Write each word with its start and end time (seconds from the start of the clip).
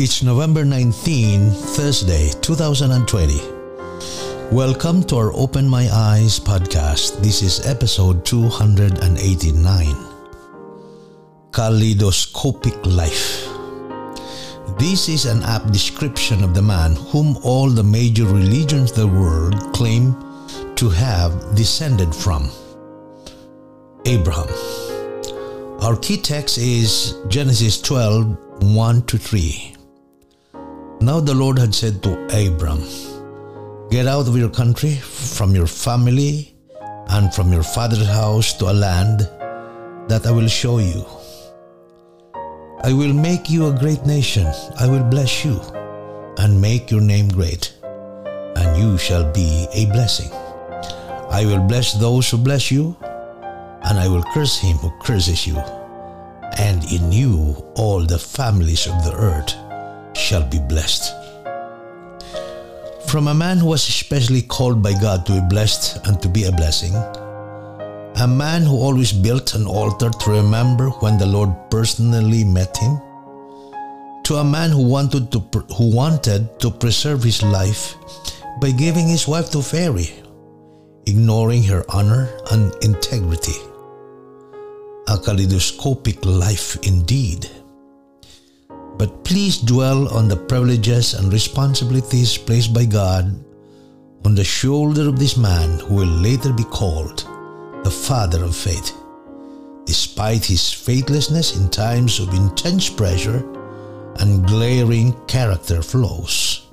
It's 0.00 0.22
November 0.22 0.64
19, 0.64 1.50
Thursday, 1.50 2.30
2020. 2.40 3.40
Welcome 4.54 5.02
to 5.02 5.16
our 5.16 5.32
Open 5.32 5.66
My 5.66 5.88
Eyes 5.92 6.38
podcast. 6.38 7.20
This 7.20 7.42
is 7.42 7.66
episode 7.66 8.24
289 8.24 9.96
Kaleidoscopic 11.50 12.86
Life. 12.86 13.48
This 14.78 15.08
is 15.08 15.24
an 15.24 15.42
apt 15.42 15.72
description 15.72 16.44
of 16.44 16.54
the 16.54 16.62
man 16.62 16.94
whom 17.10 17.36
all 17.42 17.68
the 17.68 17.82
major 17.82 18.26
religions 18.26 18.92
of 18.92 18.98
the 18.98 19.08
world 19.08 19.56
claim 19.72 20.14
to 20.76 20.88
have 20.90 21.56
descended 21.56 22.14
from 22.14 22.48
Abraham. 24.06 24.46
Our 25.82 25.96
key 25.96 26.18
text 26.18 26.56
is 26.56 27.16
Genesis 27.26 27.82
12 27.82 28.62
1 28.62 29.02
to 29.02 29.18
3. 29.18 29.74
Now 31.00 31.20
the 31.20 31.32
Lord 31.32 31.60
had 31.60 31.72
said 31.72 32.02
to 32.02 32.14
Abram, 32.34 32.82
Get 33.88 34.08
out 34.08 34.26
of 34.26 34.36
your 34.36 34.48
country, 34.48 34.96
from 34.96 35.54
your 35.54 35.68
family, 35.68 36.52
and 37.10 37.32
from 37.32 37.52
your 37.52 37.62
father's 37.62 38.06
house 38.06 38.52
to 38.54 38.64
a 38.64 38.74
land 38.74 39.20
that 40.08 40.26
I 40.26 40.32
will 40.32 40.48
show 40.48 40.78
you. 40.78 41.06
I 42.82 42.92
will 42.92 43.12
make 43.14 43.48
you 43.48 43.68
a 43.68 43.78
great 43.78 44.06
nation. 44.06 44.52
I 44.80 44.88
will 44.88 45.04
bless 45.04 45.44
you 45.44 45.60
and 46.36 46.60
make 46.60 46.90
your 46.90 47.00
name 47.00 47.28
great, 47.28 47.72
and 48.56 48.76
you 48.76 48.98
shall 48.98 49.32
be 49.32 49.68
a 49.72 49.86
blessing. 49.86 50.32
I 51.30 51.46
will 51.46 51.62
bless 51.62 51.92
those 51.92 52.28
who 52.28 52.38
bless 52.38 52.72
you, 52.72 52.96
and 53.02 54.00
I 54.00 54.08
will 54.08 54.24
curse 54.34 54.58
him 54.58 54.78
who 54.78 54.90
curses 55.00 55.46
you. 55.46 55.58
And 56.58 56.82
in 56.90 57.12
you 57.12 57.54
all 57.76 58.04
the 58.04 58.18
families 58.18 58.88
of 58.88 59.04
the 59.04 59.14
earth 59.14 59.54
shall 60.28 60.44
be 60.44 60.58
blessed. 60.58 61.14
From 63.08 63.28
a 63.28 63.34
man 63.34 63.56
who 63.56 63.68
was 63.68 63.88
especially 63.88 64.42
called 64.42 64.82
by 64.82 64.92
God 64.92 65.24
to 65.24 65.32
be 65.32 65.48
blessed 65.48 66.06
and 66.06 66.20
to 66.20 66.28
be 66.28 66.44
a 66.44 66.52
blessing, 66.52 66.94
a 68.20 68.28
man 68.28 68.62
who 68.62 68.76
always 68.76 69.10
built 69.10 69.54
an 69.54 69.66
altar 69.66 70.10
to 70.10 70.30
remember 70.30 70.90
when 71.00 71.16
the 71.16 71.24
Lord 71.24 71.50
personally 71.70 72.44
met 72.44 72.76
him, 72.76 73.00
to 74.24 74.34
a 74.36 74.44
man 74.44 74.70
who 74.70 74.86
wanted 74.86 75.32
to 75.32 75.38
who 75.76 75.94
wanted 75.96 76.60
to 76.60 76.70
preserve 76.70 77.22
his 77.22 77.42
life 77.42 77.94
by 78.60 78.70
giving 78.72 79.08
his 79.08 79.26
wife 79.26 79.50
to 79.52 79.62
Pharaoh, 79.62 80.12
ignoring 81.06 81.62
her 81.62 81.84
honor 81.88 82.28
and 82.52 82.74
integrity 82.84 83.56
a 85.08 85.16
kaleidoscopic 85.16 86.22
life 86.26 86.76
indeed. 86.86 87.48
But 88.98 89.24
please 89.24 89.58
dwell 89.58 90.08
on 90.08 90.28
the 90.28 90.36
privileges 90.36 91.14
and 91.14 91.32
responsibilities 91.32 92.36
placed 92.36 92.74
by 92.74 92.84
God 92.84 93.44
on 94.24 94.34
the 94.34 94.44
shoulder 94.44 95.08
of 95.08 95.18
this 95.18 95.36
man 95.36 95.78
who 95.78 95.94
will 95.94 96.06
later 96.06 96.52
be 96.52 96.64
called 96.64 97.26
the 97.84 97.90
father 97.90 98.44
of 98.44 98.56
faith. 98.56 98.92
Despite 99.84 100.44
his 100.44 100.72
faithlessness 100.72 101.56
in 101.56 101.70
times 101.70 102.18
of 102.18 102.34
intense 102.34 102.90
pressure 102.90 103.38
and 104.18 104.46
glaring 104.46 105.14
character 105.26 105.80
flaws. 105.80 106.66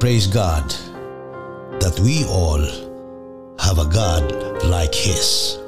Praise 0.00 0.26
God 0.26 0.68
that 1.80 1.98
we 2.02 2.24
all 2.26 2.60
have 3.58 3.78
a 3.78 3.86
God 3.86 4.62
like 4.64 4.94
His. 4.94 5.63